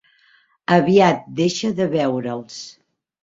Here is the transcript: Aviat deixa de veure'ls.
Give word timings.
Aviat 0.77 1.27
deixa 1.41 1.71
de 1.81 1.87
veure'ls. 1.93 2.57